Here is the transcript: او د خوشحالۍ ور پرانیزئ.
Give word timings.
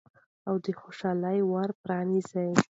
او 0.47 0.55
د 0.63 0.65
خوشحالۍ 0.81 1.39
ور 1.51 1.69
پرانیزئ. 1.83 2.49